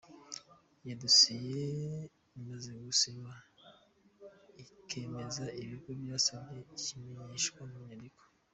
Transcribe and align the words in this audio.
Iyo 0.83 0.91
idosiye 0.95 1.63
imaze 2.39 2.71
gusuzumwa 2.83 3.33
ikemerwa, 4.61 5.43
ikigo 5.61 6.01
cyasabye 6.13 6.59
kibimenyeshwa 6.79 7.61
mu 7.71 7.79
nyandiko. 7.87 8.23